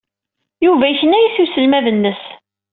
[0.65, 2.21] Yuba yekna-as i uselmad-nnes.